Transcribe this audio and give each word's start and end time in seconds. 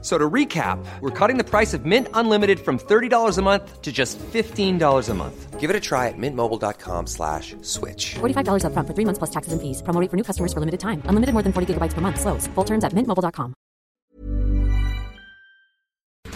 So 0.00 0.16
to 0.16 0.30
recap, 0.30 0.78
we're 1.00 1.10
cutting 1.10 1.38
the 1.38 1.44
price 1.44 1.74
of 1.74 1.84
Mint 1.84 2.06
Unlimited 2.14 2.60
from 2.60 2.78
$30 2.78 3.36
a 3.36 3.42
month 3.42 3.82
to 3.82 3.90
just 3.90 4.16
$15 4.18 5.08
a 5.08 5.14
month. 5.14 5.58
Give 5.58 5.70
it 5.70 5.74
a 5.74 5.80
try 5.80 6.06
at 6.06 6.16
mintmobile.com 6.16 7.08
slash 7.08 7.56
switch. 7.62 8.14
$45 8.20 8.64
up 8.64 8.72
front 8.74 8.86
for 8.86 8.94
three 8.94 9.04
months 9.04 9.18
plus 9.18 9.30
taxes 9.30 9.52
and 9.52 9.60
fees. 9.60 9.82
Promo 9.82 10.00
rate 10.00 10.08
for 10.08 10.16
new 10.16 10.22
customers 10.22 10.52
for 10.52 10.60
limited 10.60 10.78
time. 10.78 11.02
Unlimited 11.06 11.32
more 11.32 11.42
than 11.42 11.52
40 11.52 11.74
gigabytes 11.74 11.94
per 11.94 12.00
month. 12.00 12.20
Slows. 12.20 12.46
Full 12.54 12.64
terms 12.64 12.84
at 12.84 12.94
mintmobile.com. 12.94 13.54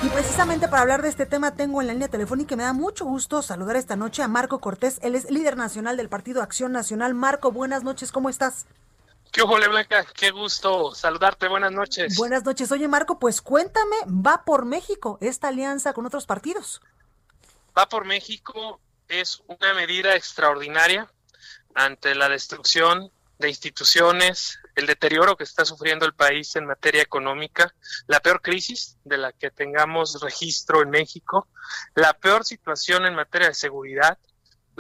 Y 0.05 0.09
precisamente 0.09 0.67
para 0.67 0.83
hablar 0.83 1.01
de 1.03 1.09
este 1.09 1.27
tema 1.27 1.55
tengo 1.55 1.81
en 1.81 1.87
la 1.87 1.93
línea 1.93 2.09
telefónica 2.09 2.55
y 2.55 2.57
me 2.57 2.65
da 2.65 2.73
mucho 2.73 3.05
gusto 3.05 3.41
saludar 3.41 3.77
esta 3.77 3.95
noche 3.95 4.23
a 4.25 4.29
Marco 4.29 4.59
Cortés. 4.59 4.99
Él 5.03 5.15
es 5.15 5.31
líder 5.31 5.57
nacional 5.57 5.97
del 5.97 6.09
Partido 6.09 6.43
Acción 6.43 6.73
Nacional. 6.73 7.15
Marco, 7.15 7.53
buenas 7.53 7.85
noches. 7.85 8.11
¿Cómo 8.11 8.29
estás? 8.29 8.67
¿Qué 9.33 9.41
ole, 9.41 9.67
Blanca? 9.67 10.05
Qué 10.15 10.31
gusto 10.31 10.95
saludarte. 10.95 11.49
Buenas 11.49 11.73
noches. 11.73 12.17
Buenas 12.17 12.45
noches. 12.45 12.71
Oye, 12.71 12.87
Marco, 12.87 13.19
pues 13.19 13.41
cuéntame, 13.41 13.97
va 14.07 14.45
por 14.45 14.67
México 14.67 15.17
esta 15.23 15.49
alianza 15.49 15.95
con 15.95 16.05
otros 16.05 16.27
partidos. 16.27 16.83
Va 17.77 17.89
por 17.89 18.05
México 18.05 18.79
es 19.09 19.43
una 19.47 19.73
medida 19.73 20.15
extraordinaria 20.17 21.11
ante 21.75 22.15
la 22.15 22.29
destrucción 22.29 23.11
de 23.39 23.49
instituciones, 23.49 24.59
el 24.75 24.87
deterioro 24.87 25.37
que 25.37 25.45
está 25.45 25.65
sufriendo 25.65 26.05
el 26.05 26.15
país 26.15 26.55
en 26.57 26.67
materia 26.67 27.03
económica, 27.03 27.75
la 28.07 28.21
peor 28.21 28.43
crisis 28.43 28.99
de 29.05 29.17
la 29.17 29.33
que 29.33 29.51
tengamos 29.51 30.21
registro 30.21 30.83
en 30.83 30.91
México, 30.91 31.49
la 31.95 32.13
peor 32.13 32.45
situación 32.45 33.07
en 33.07 33.15
materia 33.15 33.49
de 33.49 33.55
seguridad, 33.55 34.19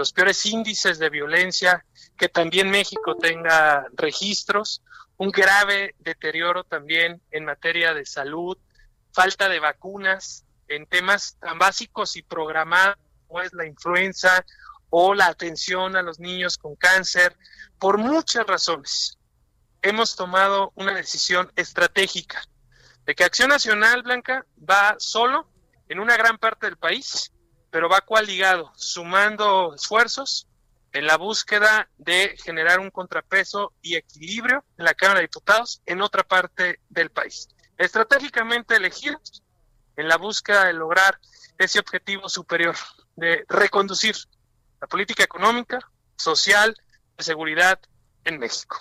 los 0.03 0.12
peores 0.12 0.45
índices 0.47 0.98
de 0.98 1.11
violencia, 1.11 1.84
que 2.17 2.28
también 2.28 2.69
México 2.69 3.14
tenga 3.14 3.86
registros, 3.92 4.83
un 5.17 5.31
grave 5.31 5.94
deterioro 6.00 6.64
también 6.64 7.22
en 7.31 7.44
materia 7.44 7.94
de 7.94 8.05
salud, 8.05 8.59
falta 9.12 9.48
de 9.48 9.61
vacunas 9.61 10.44
en 10.67 10.86
temas 10.86 11.36
tan 11.39 11.56
básicos 11.56 12.17
y 12.17 12.22
programados 12.22 12.97
como 13.28 13.42
es 13.42 13.53
la 13.53 13.64
influenza 13.64 14.44
o 14.91 15.14
la 15.14 15.27
atención 15.27 15.94
a 15.94 16.03
los 16.03 16.19
niños 16.19 16.59
con 16.59 16.75
cáncer, 16.75 17.37
por 17.78 17.97
muchas 17.97 18.44
razones. 18.44 19.20
Hemos 19.83 20.16
tomado 20.16 20.72
una 20.75 20.94
decisión 20.94 21.53
estratégica 21.55 22.42
de 23.06 23.14
que 23.14 23.22
Acción 23.22 23.50
Nacional 23.50 24.03
Blanca 24.03 24.44
va 24.69 24.97
solo 24.98 25.48
en 25.89 26.00
una 26.00 26.16
gran 26.16 26.39
parte 26.39 26.66
del 26.66 26.77
país 26.77 27.31
pero 27.73 27.89
va 27.89 28.03
coaligado, 28.03 28.70
sumando 28.77 29.75
esfuerzos 29.75 30.47
en 30.92 31.06
la 31.06 31.17
búsqueda 31.17 31.89
de 31.97 32.37
generar 32.45 32.78
un 32.78 32.91
contrapeso 32.91 33.73
y 33.81 33.95
equilibrio 33.95 34.62
en 34.77 34.84
la 34.84 34.92
Cámara 34.92 35.20
de 35.20 35.27
Diputados 35.27 35.81
en 35.87 36.03
otra 36.03 36.23
parte 36.23 36.81
del 36.91 37.11
país. 37.11 37.48
Estratégicamente 37.78 38.77
elegidos 38.77 39.43
en 39.97 40.06
la 40.06 40.19
búsqueda 40.19 40.67
de 40.67 40.75
lograr 40.75 41.19
ese 41.56 41.78
objetivo 41.78 42.28
superior, 42.28 42.77
de 43.17 43.47
reconducir 43.48 44.17
la 44.78 44.87
política 44.87 45.25
económica, 45.25 45.78
social, 46.15 46.77
de 47.17 47.25
seguridad 47.25 47.81
en 48.25 48.39
México. 48.39 48.77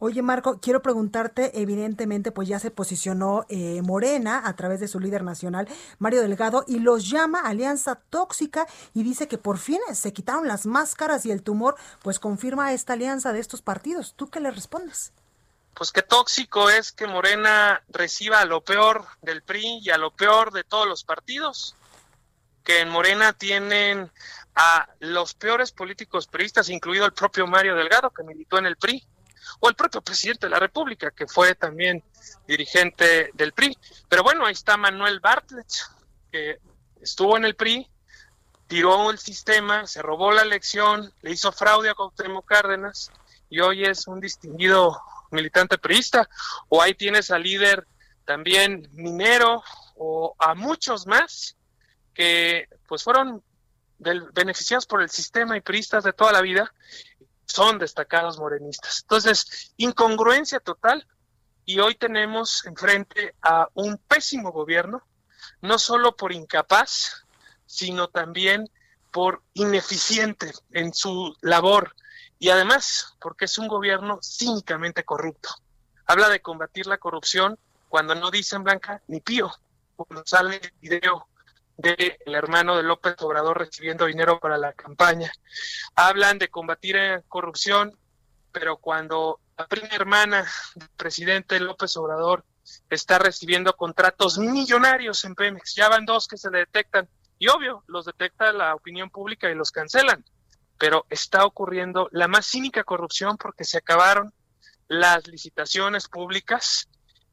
Oye, 0.00 0.22
Marco, 0.22 0.60
quiero 0.60 0.80
preguntarte, 0.80 1.60
evidentemente, 1.60 2.30
pues 2.30 2.46
ya 2.46 2.60
se 2.60 2.70
posicionó 2.70 3.46
eh, 3.48 3.82
Morena 3.82 4.42
a 4.44 4.54
través 4.54 4.78
de 4.78 4.86
su 4.86 5.00
líder 5.00 5.24
nacional, 5.24 5.66
Mario 5.98 6.20
Delgado, 6.20 6.64
y 6.68 6.78
los 6.78 7.10
llama 7.10 7.40
alianza 7.40 7.96
tóxica 7.96 8.68
y 8.94 9.02
dice 9.02 9.26
que 9.26 9.38
por 9.38 9.58
fin 9.58 9.80
se 9.92 10.12
quitaron 10.12 10.46
las 10.46 10.66
máscaras 10.66 11.26
y 11.26 11.32
el 11.32 11.42
tumor, 11.42 11.74
pues 12.02 12.20
confirma 12.20 12.72
esta 12.72 12.92
alianza 12.92 13.32
de 13.32 13.40
estos 13.40 13.60
partidos. 13.60 14.14
¿Tú 14.14 14.28
qué 14.28 14.38
le 14.38 14.52
respondes? 14.52 15.12
Pues 15.74 15.90
que 15.90 16.02
tóxico 16.02 16.70
es 16.70 16.92
que 16.92 17.08
Morena 17.08 17.82
reciba 17.88 18.40
a 18.40 18.44
lo 18.44 18.60
peor 18.60 19.04
del 19.22 19.42
PRI 19.42 19.80
y 19.82 19.90
a 19.90 19.98
lo 19.98 20.12
peor 20.12 20.52
de 20.52 20.62
todos 20.62 20.86
los 20.86 21.02
partidos, 21.02 21.74
que 22.62 22.82
en 22.82 22.88
Morena 22.88 23.32
tienen 23.32 24.12
a 24.54 24.88
los 25.00 25.34
peores 25.34 25.72
políticos 25.72 26.28
priistas, 26.28 26.68
incluido 26.68 27.04
el 27.04 27.12
propio 27.12 27.48
Mario 27.48 27.74
Delgado, 27.74 28.10
que 28.10 28.22
militó 28.22 28.58
en 28.58 28.66
el 28.66 28.76
PRI 28.76 29.04
o 29.60 29.68
el 29.68 29.74
propio 29.74 30.00
presidente 30.02 30.46
de 30.46 30.50
la 30.50 30.58
República, 30.58 31.10
que 31.10 31.26
fue 31.26 31.54
también 31.54 32.02
dirigente 32.46 33.30
del 33.34 33.52
PRI. 33.52 33.76
Pero 34.08 34.22
bueno, 34.22 34.46
ahí 34.46 34.52
está 34.52 34.76
Manuel 34.76 35.20
Bartlett, 35.20 35.66
que 36.30 36.58
estuvo 37.00 37.36
en 37.36 37.44
el 37.44 37.56
PRI, 37.56 37.88
tiró 38.66 39.10
el 39.10 39.18
sistema, 39.18 39.86
se 39.86 40.02
robó 40.02 40.30
la 40.30 40.42
elección, 40.42 41.12
le 41.22 41.32
hizo 41.32 41.50
fraude 41.52 41.90
a 41.90 41.94
Cuauhtémoc 41.94 42.46
Cárdenas 42.46 43.10
y 43.48 43.60
hoy 43.60 43.84
es 43.84 44.06
un 44.06 44.20
distinguido 44.20 45.00
militante 45.30 45.78
priista. 45.78 46.28
O 46.68 46.80
ahí 46.82 46.94
tienes 46.94 47.30
al 47.30 47.42
líder 47.42 47.86
también 48.24 48.88
minero 48.92 49.62
o 49.96 50.36
a 50.38 50.54
muchos 50.54 51.06
más 51.06 51.56
que 52.14 52.68
pues 52.86 53.02
fueron 53.02 53.42
beneficiados 53.98 54.86
por 54.86 55.02
el 55.02 55.10
sistema 55.10 55.56
y 55.56 55.60
priistas 55.60 56.04
de 56.04 56.12
toda 56.12 56.32
la 56.32 56.40
vida 56.40 56.72
son 57.48 57.78
destacados 57.78 58.38
morenistas. 58.38 59.00
Entonces, 59.02 59.72
incongruencia 59.76 60.60
total 60.60 61.06
y 61.64 61.80
hoy 61.80 61.96
tenemos 61.96 62.64
enfrente 62.66 63.34
a 63.42 63.68
un 63.74 63.98
pésimo 63.98 64.52
gobierno, 64.52 65.02
no 65.60 65.78
solo 65.78 66.14
por 66.14 66.32
incapaz, 66.32 67.24
sino 67.66 68.08
también 68.08 68.70
por 69.10 69.42
ineficiente 69.54 70.52
en 70.72 70.92
su 70.94 71.34
labor 71.40 71.94
y 72.38 72.50
además 72.50 73.16
porque 73.20 73.46
es 73.46 73.58
un 73.58 73.66
gobierno 73.66 74.20
cínicamente 74.22 75.04
corrupto. 75.04 75.50
Habla 76.06 76.28
de 76.28 76.40
combatir 76.40 76.86
la 76.86 76.98
corrupción 76.98 77.58
cuando 77.88 78.14
no 78.14 78.30
dicen 78.30 78.62
Blanca 78.62 79.02
ni 79.08 79.20
pío, 79.20 79.50
cuando 79.96 80.22
sale 80.26 80.56
el 80.56 80.72
video 80.80 81.26
del 81.78 82.34
hermano 82.34 82.76
de 82.76 82.82
López 82.82 83.14
Obrador 83.20 83.58
recibiendo 83.58 84.06
dinero 84.06 84.40
para 84.40 84.58
la 84.58 84.72
campaña. 84.72 85.30
Hablan 85.94 86.38
de 86.38 86.48
combatir 86.48 86.96
la 86.96 87.22
corrupción, 87.28 87.96
pero 88.52 88.78
cuando 88.78 89.40
la 89.56 89.66
primera 89.68 89.94
hermana 89.94 90.44
del 90.74 90.88
presidente 90.96 91.60
López 91.60 91.96
Obrador 91.96 92.44
está 92.90 93.18
recibiendo 93.18 93.74
contratos 93.74 94.38
millonarios 94.38 95.24
en 95.24 95.36
Pemex, 95.36 95.76
ya 95.76 95.88
van 95.88 96.04
dos 96.04 96.26
que 96.26 96.36
se 96.36 96.50
le 96.50 96.58
detectan, 96.58 97.08
y 97.38 97.46
obvio, 97.46 97.84
los 97.86 98.04
detecta 98.04 98.52
la 98.52 98.74
opinión 98.74 99.08
pública 99.08 99.48
y 99.48 99.54
los 99.54 99.70
cancelan, 99.70 100.24
pero 100.78 101.06
está 101.08 101.44
ocurriendo 101.44 102.08
la 102.10 102.26
más 102.26 102.44
cínica 102.46 102.82
corrupción 102.82 103.36
porque 103.36 103.64
se 103.64 103.78
acabaron 103.78 104.34
las 104.88 105.28
licitaciones 105.28 106.08
públicas 106.08 106.88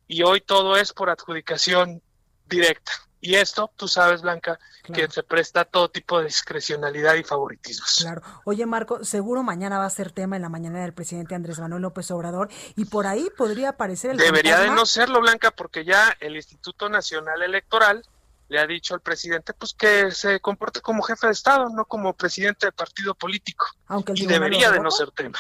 y 0.07 0.22
hoy 0.22 0.41
todo 0.41 0.77
es 0.77 0.94
por 0.94 1.09
adjudicación 1.09 2.03
directa. 2.45 2.91
Y 3.21 3.35
esto, 3.35 3.71
tú 3.75 3.87
sabes, 3.87 4.21
Blanca, 4.21 4.59
que 4.83 5.09
se 5.09 5.23
presta 5.23 5.61
a 5.61 5.65
todo 5.65 5.89
tipo 5.89 6.19
de 6.19 6.25
discrecionalidad 6.25 7.15
y 7.15 7.23
favoritismos. 7.23 7.97
Claro. 8.01 8.21
Oye, 8.43 8.65
Marco, 8.65 9.03
seguro 9.03 9.41
mañana 9.41 9.79
va 9.79 9.85
a 9.85 9.89
ser 9.89 10.11
tema 10.11 10.35
en 10.35 10.43
la 10.43 10.49
mañana 10.49 10.81
del 10.81 10.93
presidente 10.93 11.33
Andrés 11.33 11.59
Manuel 11.59 11.81
López 11.81 12.11
Obrador 12.11 12.49
y 12.75 12.85
por 12.85 13.07
ahí 13.07 13.29
podría 13.35 13.69
aparecer 13.69 14.11
el. 14.11 14.17
Debería 14.17 14.59
de 14.59 14.69
no 14.69 14.85
serlo, 14.85 15.21
Blanca, 15.21 15.51
porque 15.51 15.83
ya 15.83 16.15
el 16.19 16.35
Instituto 16.35 16.87
Nacional 16.87 17.41
Electoral 17.41 18.03
le 18.47 18.59
ha 18.59 18.67
dicho 18.67 18.93
al 18.93 19.01
presidente 19.01 19.53
pues 19.53 19.73
que 19.73 20.11
se 20.11 20.39
comporte 20.39 20.81
como 20.81 21.01
jefe 21.01 21.27
de 21.27 21.33
Estado, 21.33 21.69
no 21.69 21.85
como 21.85 22.13
presidente 22.13 22.67
de 22.67 22.71
partido 22.71 23.15
político. 23.15 23.65
Aunque 23.87 24.11
el 24.11 24.21
y 24.21 24.27
debería 24.27 24.71
de 24.71 24.79
no 24.79 24.91
ser 24.91 25.11
tema. 25.11 25.39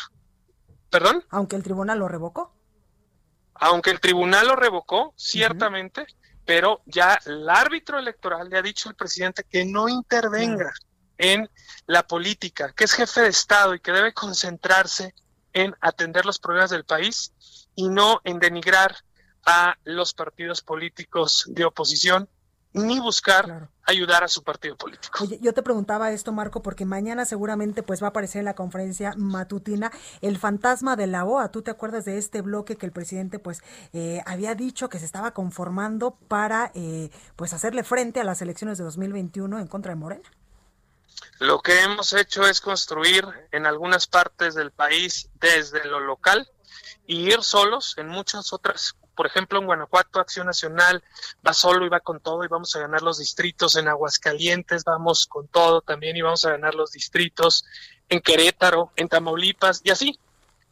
¿Perdón? 0.89 1.23
Aunque 1.29 1.55
el 1.55 1.63
tribunal 1.63 1.99
lo 1.99 2.07
revocó. 2.07 2.53
Aunque 3.53 3.91
el 3.91 3.99
tribunal 3.99 4.47
lo 4.47 4.55
revocó, 4.55 5.13
ciertamente 5.15 6.07
pero 6.45 6.81
ya 6.85 7.19
el 7.25 7.49
árbitro 7.49 7.97
electoral 7.97 8.49
le 8.49 8.57
ha 8.57 8.61
dicho 8.61 8.89
al 8.89 8.95
presidente 8.95 9.43
que 9.43 9.65
no 9.65 9.89
intervenga 9.89 10.71
en 11.17 11.49
la 11.87 12.05
política, 12.05 12.73
que 12.73 12.83
es 12.83 12.93
jefe 12.93 13.21
de 13.21 13.29
Estado 13.29 13.73
y 13.73 13.79
que 13.79 13.91
debe 13.91 14.13
concentrarse 14.13 15.13
en 15.53 15.75
atender 15.81 16.25
los 16.25 16.39
problemas 16.39 16.69
del 16.69 16.85
país 16.85 17.33
y 17.75 17.89
no 17.89 18.21
en 18.23 18.39
denigrar 18.39 18.95
a 19.45 19.75
los 19.83 20.13
partidos 20.13 20.61
políticos 20.61 21.45
de 21.47 21.65
oposición 21.65 22.29
ni 22.75 22.99
buscar 22.99 23.69
ayudar 23.83 24.23
a 24.23 24.27
su 24.27 24.43
partido 24.43 24.75
político. 24.75 25.23
Oye, 25.23 25.39
yo 25.41 25.53
te 25.53 25.63
preguntaba 25.63 26.11
esto, 26.11 26.31
Marco, 26.31 26.61
porque 26.61 26.85
mañana 26.85 27.25
seguramente 27.25 27.83
pues 27.83 28.01
va 28.01 28.07
a 28.07 28.09
aparecer 28.09 28.39
en 28.39 28.45
la 28.45 28.55
conferencia 28.55 29.13
matutina 29.17 29.91
el 30.21 30.37
fantasma 30.37 30.95
de 30.95 31.07
la 31.07 31.23
OA. 31.23 31.51
¿Tú 31.51 31.61
te 31.61 31.71
acuerdas 31.71 32.05
de 32.05 32.17
este 32.17 32.41
bloque 32.41 32.75
que 32.75 32.85
el 32.85 32.91
presidente 32.91 33.39
pues 33.39 33.61
eh, 33.93 34.21
había 34.25 34.55
dicho 34.55 34.89
que 34.89 34.99
se 34.99 35.05
estaba 35.05 35.31
conformando 35.31 36.17
para 36.27 36.71
eh, 36.75 37.09
pues 37.35 37.53
hacerle 37.53 37.83
frente 37.83 38.19
a 38.19 38.23
las 38.23 38.41
elecciones 38.41 38.77
de 38.77 38.83
2021 38.83 39.59
en 39.59 39.67
contra 39.67 39.93
de 39.93 39.95
Morena? 39.95 40.29
Lo 41.39 41.61
que 41.61 41.81
hemos 41.81 42.13
hecho 42.13 42.45
es 42.45 42.59
construir 42.59 43.25
en 43.51 43.65
algunas 43.65 44.07
partes 44.07 44.55
del 44.55 44.71
país 44.71 45.29
desde 45.39 45.85
lo 45.85 45.99
local 45.99 46.49
y 47.07 47.31
ir 47.31 47.43
solos 47.43 47.95
en 47.97 48.07
muchas 48.07 48.51
otras 48.51 48.95
Por 49.15 49.25
ejemplo, 49.25 49.59
en 49.59 49.65
Guanajuato, 49.65 50.19
Acción 50.19 50.47
Nacional 50.47 51.03
va 51.45 51.53
solo 51.53 51.85
y 51.85 51.89
va 51.89 51.99
con 51.99 52.19
todo 52.19 52.43
y 52.43 52.47
vamos 52.47 52.75
a 52.75 52.79
ganar 52.79 53.01
los 53.01 53.17
distritos. 53.19 53.75
En 53.75 53.87
Aguascalientes 53.87 54.83
vamos 54.83 55.25
con 55.25 55.47
todo 55.47 55.81
también 55.81 56.17
y 56.17 56.21
vamos 56.21 56.43
a 56.45 56.51
ganar 56.51 56.75
los 56.75 56.91
distritos. 56.91 57.65
En 58.09 58.19
Querétaro, 58.19 58.91
en 58.95 59.07
Tamaulipas 59.07 59.81
y 59.83 59.91
así. 59.91 60.19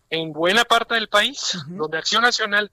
En 0.09 0.33
buena 0.33 0.63
parte 0.65 0.93
del 0.95 1.09
país, 1.09 1.57
donde 1.67 1.97
Acción 1.97 2.21
Nacional 2.21 2.71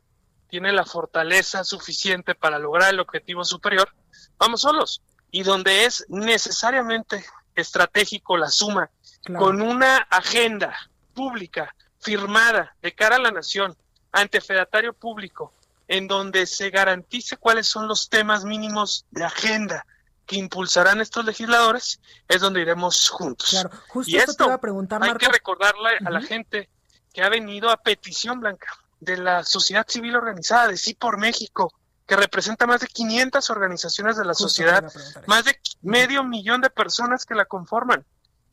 tiene 0.48 0.72
la 0.72 0.84
fortaleza 0.84 1.64
suficiente 1.64 2.34
para 2.34 2.58
lograr 2.58 2.92
el 2.92 3.00
objetivo 3.00 3.44
superior, 3.44 3.88
vamos 4.36 4.62
solos. 4.62 5.00
Y 5.30 5.44
donde 5.44 5.84
es 5.84 6.04
necesariamente 6.08 7.24
estratégico 7.54 8.36
la 8.36 8.48
suma, 8.48 8.90
con 9.38 9.62
una 9.62 9.98
agenda 10.10 10.76
pública 11.14 11.74
firmada 12.00 12.74
de 12.82 12.94
cara 12.94 13.16
a 13.16 13.20
la 13.20 13.30
nación 13.30 13.76
ante 14.12 14.40
fedatario 14.40 14.92
público, 14.92 15.52
en 15.90 16.06
donde 16.06 16.46
se 16.46 16.70
garantice 16.70 17.36
cuáles 17.36 17.66
son 17.66 17.88
los 17.88 18.08
temas 18.08 18.44
mínimos 18.44 19.06
de 19.10 19.24
agenda 19.24 19.84
que 20.24 20.36
impulsarán 20.36 21.00
estos 21.00 21.24
legisladores, 21.24 22.00
es 22.28 22.40
donde 22.40 22.60
iremos 22.60 23.08
juntos. 23.10 23.50
Claro, 23.50 23.70
justo 23.88 24.08
y 24.08 24.16
esto, 24.16 24.46
te 24.46 24.52
a 24.52 24.58
preguntar, 24.58 25.02
hay 25.02 25.14
que 25.14 25.28
recordarle 25.28 25.98
a 26.06 26.10
la 26.10 26.22
gente 26.22 26.70
que 27.12 27.24
ha 27.24 27.28
venido 27.28 27.70
a 27.70 27.76
petición 27.76 28.38
blanca 28.38 28.72
de 29.00 29.16
la 29.16 29.42
sociedad 29.42 29.84
civil 29.88 30.14
organizada 30.14 30.68
de 30.68 30.76
Sí 30.76 30.94
por 30.94 31.18
México, 31.18 31.74
que 32.06 32.14
representa 32.14 32.68
más 32.68 32.82
de 32.82 32.86
500 32.86 33.50
organizaciones 33.50 34.16
de 34.16 34.24
la 34.24 34.34
sociedad, 34.34 34.84
más 35.26 35.44
de 35.44 35.58
medio 35.82 36.22
millón 36.22 36.60
de 36.60 36.70
personas 36.70 37.26
que 37.26 37.34
la 37.34 37.46
conforman, 37.46 38.06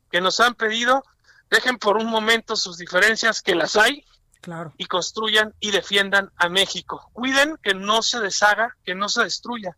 que 0.09 0.21
nos 0.21 0.39
han 0.39 0.55
pedido 0.55 1.03
dejen 1.51 1.77
por 1.77 1.97
un 1.97 2.07
momento 2.07 2.55
sus 2.55 2.79
diferencias, 2.79 3.43
que 3.43 3.53
las 3.53 3.75
hay, 3.75 4.03
claro. 4.47 4.73
y 4.77 4.85
construyan 4.85 5.53
y 5.59 5.71
defiendan 5.71 6.31
a 6.37 6.47
México. 6.47 7.09
Cuiden 7.11 7.57
que 7.61 7.73
no 7.73 8.01
se 8.01 8.21
deshaga, 8.21 8.77
que 8.85 8.95
no 8.95 9.09
se 9.09 9.23
destruya 9.23 9.75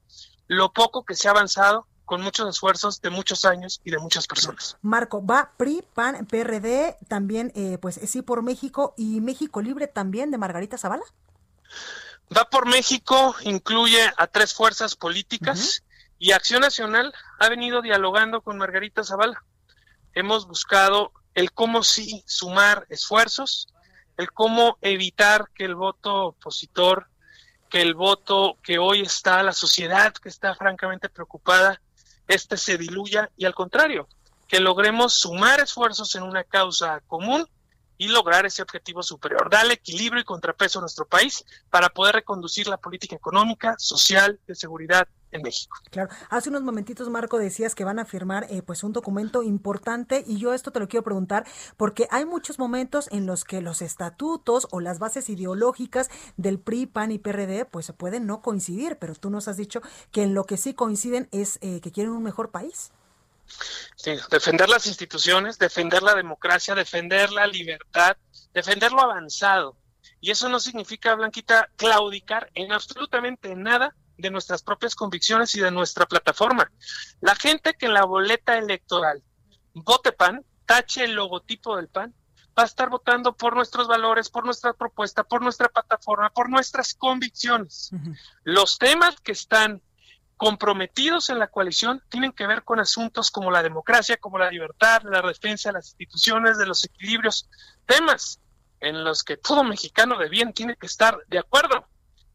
lo 0.47 0.71
poco 0.71 1.03
que 1.03 1.15
se 1.15 1.27
ha 1.27 1.31
avanzado 1.31 1.87
con 2.05 2.21
muchos 2.21 2.47
esfuerzos 2.49 3.01
de 3.01 3.09
muchos 3.09 3.45
años 3.45 3.81
y 3.83 3.91
de 3.91 3.97
muchas 3.97 4.27
personas. 4.27 4.77
Marco, 4.81 5.25
va 5.25 5.51
PRI, 5.57 5.83
PAN, 5.93 6.25
PRD, 6.25 6.97
también 7.07 7.51
eh, 7.55 7.77
pues 7.79 7.99
sí 8.03 8.21
por 8.21 8.41
México 8.41 8.93
y 8.97 9.21
México 9.21 9.61
Libre 9.61 9.87
también 9.87 10.31
de 10.31 10.37
Margarita 10.37 10.77
Zavala. 10.77 11.03
Va 12.35 12.45
por 12.45 12.67
México 12.67 13.35
incluye 13.41 14.11
a 14.17 14.27
tres 14.27 14.53
fuerzas 14.53 14.95
políticas 14.95 15.83
y 16.19 16.31
Acción 16.31 16.61
Nacional 16.61 17.13
ha 17.39 17.49
venido 17.49 17.81
dialogando 17.81 18.41
con 18.41 18.57
Margarita 18.57 19.03
Zavala. 19.03 19.43
Hemos 20.13 20.47
buscado 20.47 21.11
el 21.33 21.51
cómo 21.51 21.83
sí 21.83 22.23
sumar 22.27 22.85
esfuerzos, 22.89 23.67
el 24.19 24.33
cómo 24.33 24.77
evitar 24.81 25.49
que 25.55 25.63
el 25.63 25.75
voto 25.75 26.25
opositor, 26.25 27.07
que 27.69 27.81
el 27.81 27.93
voto 27.93 28.57
que 28.61 28.77
hoy 28.77 28.99
está 28.99 29.41
la 29.43 29.53
sociedad 29.53 30.13
que 30.13 30.27
está 30.27 30.53
francamente 30.55 31.07
preocupada, 31.07 31.79
este 32.27 32.57
se 32.57 32.77
diluya 32.77 33.31
y 33.37 33.45
al 33.45 33.55
contrario, 33.55 34.09
que 34.49 34.59
logremos 34.59 35.13
sumar 35.13 35.61
esfuerzos 35.61 36.15
en 36.15 36.23
una 36.23 36.43
causa 36.43 36.99
común 37.07 37.47
y 37.97 38.09
lograr 38.09 38.45
ese 38.45 38.61
objetivo 38.61 39.03
superior, 39.03 39.49
darle 39.49 39.75
equilibrio 39.75 40.21
y 40.21 40.25
contrapeso 40.25 40.79
a 40.79 40.81
nuestro 40.81 41.07
país 41.07 41.45
para 41.69 41.87
poder 41.87 42.15
reconducir 42.15 42.67
la 42.67 42.75
política 42.75 43.15
económica, 43.15 43.75
social, 43.77 44.37
de 44.45 44.55
seguridad 44.55 45.07
en 45.31 45.41
México. 45.41 45.77
Claro, 45.91 46.09
hace 46.29 46.49
unos 46.49 46.63
momentitos 46.63 47.09
Marco 47.09 47.37
decías 47.37 47.75
que 47.75 47.83
van 47.83 47.99
a 47.99 48.05
firmar 48.05 48.47
eh, 48.49 48.61
pues 48.61 48.83
un 48.83 48.93
documento 48.93 49.43
importante 49.43 50.23
y 50.25 50.37
yo 50.37 50.53
esto 50.53 50.71
te 50.71 50.79
lo 50.79 50.87
quiero 50.87 51.03
preguntar 51.03 51.45
porque 51.77 52.07
hay 52.11 52.25
muchos 52.25 52.59
momentos 52.59 53.07
en 53.11 53.25
los 53.25 53.43
que 53.43 53.61
los 53.61 53.81
estatutos 53.81 54.67
o 54.71 54.79
las 54.79 54.99
bases 54.99 55.29
ideológicas 55.29 56.09
del 56.37 56.59
PRI, 56.59 56.87
PAN 56.87 57.11
y 57.11 57.19
PRD 57.19 57.65
pues 57.65 57.85
se 57.85 57.93
pueden 57.93 58.25
no 58.25 58.41
coincidir, 58.41 58.97
pero 58.97 59.15
tú 59.15 59.29
nos 59.29 59.47
has 59.47 59.57
dicho 59.57 59.81
que 60.11 60.23
en 60.23 60.33
lo 60.33 60.45
que 60.45 60.57
sí 60.57 60.73
coinciden 60.73 61.27
es 61.31 61.59
eh, 61.61 61.81
que 61.81 61.91
quieren 61.91 62.11
un 62.11 62.23
mejor 62.23 62.51
país. 62.51 62.91
Sí, 63.95 64.15
defender 64.29 64.69
las 64.69 64.85
instituciones, 64.85 65.57
defender 65.57 66.03
la 66.03 66.13
democracia, 66.13 66.75
defender 66.75 67.31
la 67.31 67.47
libertad, 67.47 68.15
defender 68.53 68.91
lo 68.91 69.01
avanzado. 69.01 69.75
Y 70.21 70.31
eso 70.31 70.49
no 70.49 70.59
significa, 70.59 71.15
Blanquita, 71.15 71.69
claudicar 71.75 72.49
en 72.53 72.71
absolutamente 72.71 73.55
nada 73.55 73.95
de 74.19 74.29
nuestras 74.29 74.61
propias 74.61 74.95
convicciones 74.95 75.55
y 75.55 75.61
de 75.61 75.71
nuestra 75.71 76.05
plataforma. 76.05 76.71
La 77.21 77.35
gente 77.35 77.73
que 77.73 77.85
en 77.85 77.93
la 77.93 78.05
boleta 78.05 78.57
electoral 78.57 79.23
vote 79.73 80.11
PAN, 80.11 80.45
tache 80.65 81.05
el 81.05 81.13
logotipo 81.13 81.75
del 81.77 81.87
PAN, 81.87 82.13
va 82.57 82.63
a 82.63 82.65
estar 82.65 82.89
votando 82.89 83.35
por 83.35 83.55
nuestros 83.55 83.87
valores, 83.87 84.29
por 84.29 84.45
nuestra 84.45 84.73
propuesta, 84.73 85.23
por 85.23 85.41
nuestra 85.41 85.69
plataforma, 85.69 86.29
por 86.29 86.49
nuestras 86.49 86.93
convicciones. 86.93 87.91
Los 88.43 88.77
temas 88.77 89.15
que 89.21 89.31
están 89.31 89.81
comprometidos 90.35 91.29
en 91.29 91.39
la 91.39 91.47
coalición 91.47 92.01
tienen 92.09 92.31
que 92.31 92.47
ver 92.47 92.63
con 92.63 92.79
asuntos 92.79 93.31
como 93.31 93.51
la 93.51 93.63
democracia, 93.63 94.17
como 94.17 94.37
la 94.37 94.49
libertad, 94.49 95.01
la 95.03 95.21
defensa 95.21 95.69
de 95.69 95.73
las 95.73 95.87
instituciones, 95.87 96.57
de 96.57 96.65
los 96.65 96.83
equilibrios, 96.85 97.49
temas 97.85 98.39
en 98.79 99.03
los 99.03 99.23
que 99.23 99.37
todo 99.37 99.63
mexicano 99.63 100.17
de 100.17 100.29
bien 100.29 100.53
tiene 100.53 100.75
que 100.75 100.85
estar 100.85 101.17
de 101.27 101.39
acuerdo. 101.39 101.85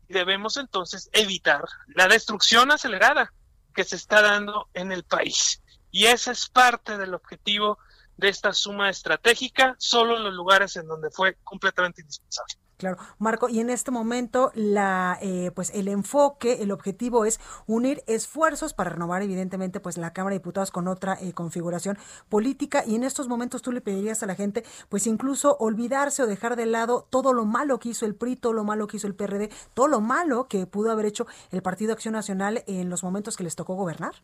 Debemos 0.08 0.56
entonces 0.56 1.08
evitar 1.12 1.64
la 1.88 2.08
destrucción 2.08 2.70
acelerada 2.70 3.32
que 3.74 3.84
se 3.84 3.96
está 3.96 4.22
dando 4.22 4.68
en 4.74 4.92
el 4.92 5.04
país. 5.04 5.62
Y 5.90 6.06
ese 6.06 6.32
es 6.32 6.48
parte 6.48 6.98
del 6.98 7.14
objetivo 7.14 7.78
de 8.16 8.28
esta 8.28 8.52
suma 8.52 8.90
estratégica, 8.90 9.74
solo 9.78 10.16
en 10.16 10.24
los 10.24 10.34
lugares 10.34 10.76
en 10.76 10.86
donde 10.86 11.10
fue 11.10 11.36
completamente 11.42 12.02
indispensable. 12.02 12.54
Claro, 12.76 12.98
Marco, 13.18 13.48
y 13.48 13.60
en 13.60 13.70
este 13.70 13.92
momento 13.92 14.50
la, 14.54 15.18
eh, 15.22 15.52
pues 15.54 15.70
el 15.74 15.86
enfoque, 15.86 16.62
el 16.62 16.72
objetivo 16.72 17.24
es 17.24 17.38
unir 17.66 18.02
esfuerzos 18.06 18.74
para 18.74 18.90
renovar 18.90 19.22
evidentemente 19.22 19.78
pues 19.78 19.96
la 19.96 20.12
Cámara 20.12 20.34
de 20.34 20.40
Diputados 20.40 20.72
con 20.72 20.88
otra 20.88 21.16
eh, 21.20 21.32
configuración 21.32 21.96
política. 22.28 22.82
Y 22.84 22.96
en 22.96 23.04
estos 23.04 23.28
momentos 23.28 23.62
tú 23.62 23.70
le 23.70 23.80
pedirías 23.80 24.22
a 24.22 24.26
la 24.26 24.34
gente 24.34 24.64
pues 24.88 25.06
incluso 25.06 25.56
olvidarse 25.58 26.22
o 26.22 26.26
dejar 26.26 26.56
de 26.56 26.66
lado 26.66 27.06
todo 27.10 27.32
lo 27.32 27.44
malo 27.44 27.78
que 27.78 27.90
hizo 27.90 28.06
el 28.06 28.16
PRI, 28.16 28.36
todo 28.36 28.52
lo 28.52 28.64
malo 28.64 28.88
que 28.88 28.96
hizo 28.96 29.06
el 29.06 29.14
PRD, 29.14 29.50
todo 29.72 29.86
lo 29.86 30.00
malo 30.00 30.48
que 30.48 30.66
pudo 30.66 30.90
haber 30.90 31.06
hecho 31.06 31.26
el 31.52 31.62
Partido 31.62 31.92
Acción 31.92 32.14
Nacional 32.14 32.64
en 32.66 32.90
los 32.90 33.04
momentos 33.04 33.36
que 33.36 33.44
les 33.44 33.54
tocó 33.54 33.74
gobernar. 33.74 34.14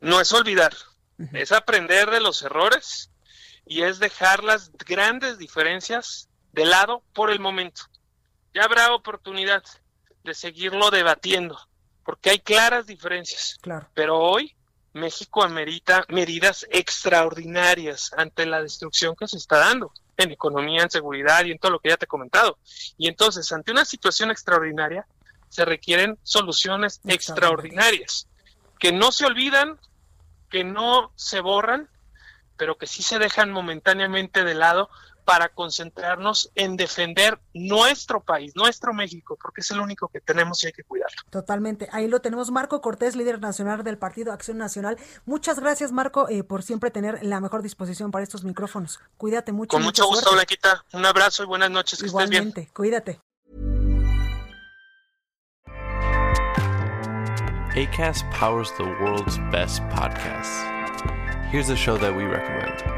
No 0.00 0.20
es 0.20 0.32
olvidar, 0.32 0.72
es 1.32 1.52
aprender 1.52 2.10
de 2.10 2.20
los 2.20 2.42
errores 2.42 3.10
y 3.64 3.82
es 3.82 3.98
dejar 3.98 4.42
las 4.42 4.72
grandes 4.86 5.38
diferencias 5.38 6.27
de 6.52 6.64
lado 6.64 7.02
por 7.12 7.30
el 7.30 7.40
momento. 7.40 7.82
Ya 8.54 8.64
habrá 8.64 8.94
oportunidad 8.94 9.62
de 10.24 10.34
seguirlo 10.34 10.90
debatiendo, 10.90 11.58
porque 12.04 12.30
hay 12.30 12.40
claras 12.40 12.86
diferencias. 12.86 13.58
Claro. 13.60 13.88
Pero 13.94 14.18
hoy 14.18 14.54
México 14.92 15.42
amerita 15.42 16.04
medidas 16.08 16.66
extraordinarias 16.70 18.12
ante 18.16 18.46
la 18.46 18.62
destrucción 18.62 19.14
que 19.16 19.28
se 19.28 19.36
está 19.36 19.58
dando 19.58 19.92
en 20.16 20.32
economía, 20.32 20.82
en 20.82 20.90
seguridad 20.90 21.44
y 21.44 21.52
en 21.52 21.58
todo 21.58 21.72
lo 21.72 21.78
que 21.78 21.90
ya 21.90 21.96
te 21.96 22.06
he 22.06 22.08
comentado. 22.08 22.58
Y 22.96 23.08
entonces, 23.08 23.50
ante 23.52 23.70
una 23.70 23.84
situación 23.84 24.30
extraordinaria, 24.30 25.06
se 25.48 25.64
requieren 25.64 26.18
soluciones 26.24 27.00
extraordinarias, 27.04 28.28
que 28.78 28.92
no 28.92 29.12
se 29.12 29.26
olvidan, 29.26 29.78
que 30.50 30.64
no 30.64 31.12
se 31.14 31.40
borran, 31.40 31.88
pero 32.56 32.76
que 32.76 32.86
sí 32.86 33.02
se 33.02 33.18
dejan 33.18 33.52
momentáneamente 33.52 34.44
de 34.44 34.54
lado 34.54 34.90
para 35.28 35.50
concentrarnos 35.50 36.50
en 36.54 36.78
defender 36.78 37.38
nuestro 37.52 38.22
país, 38.22 38.56
nuestro 38.56 38.94
México, 38.94 39.36
porque 39.38 39.60
es 39.60 39.70
el 39.70 39.78
único 39.78 40.08
que 40.08 40.22
tenemos 40.22 40.64
y 40.64 40.68
hay 40.68 40.72
que 40.72 40.84
cuidarlo. 40.84 41.20
Totalmente. 41.28 41.86
Ahí 41.92 42.08
lo 42.08 42.22
tenemos. 42.22 42.50
Marco 42.50 42.80
Cortés, 42.80 43.14
líder 43.14 43.38
nacional 43.38 43.84
del 43.84 43.98
Partido 43.98 44.32
Acción 44.32 44.56
Nacional. 44.56 44.96
Muchas 45.26 45.60
gracias, 45.60 45.92
Marco, 45.92 46.30
eh, 46.30 46.44
por 46.44 46.62
siempre 46.62 46.90
tener 46.90 47.22
la 47.22 47.42
mejor 47.42 47.60
disposición 47.60 48.10
para 48.10 48.22
estos 48.22 48.42
micrófonos. 48.42 49.00
Cuídate 49.18 49.52
mucho. 49.52 49.68
Con 49.68 49.82
mucho 49.82 50.06
gusto, 50.06 50.32
Blanquita. 50.32 50.82
Un 50.94 51.04
abrazo 51.04 51.42
y 51.42 51.46
buenas 51.46 51.70
noches. 51.70 52.00
Que 52.00 52.06
Igualmente. 52.06 52.38
Estés 52.38 52.54
bien. 52.54 52.72
Cuídate. 52.72 53.20
ACAST 57.76 58.24
powers 58.30 58.72
the 58.78 58.84
world's 59.02 59.36
best 59.52 59.82
podcasts. 59.90 60.64
Here's 61.50 61.68
a 61.68 61.76
show 61.76 61.98
that 61.98 62.16
we 62.16 62.24
recommend. 62.24 62.97